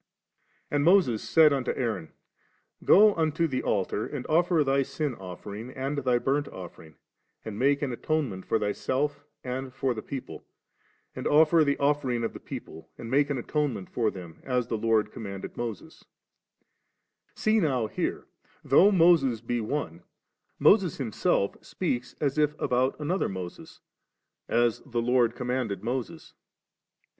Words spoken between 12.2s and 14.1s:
of the people, and make an atonement for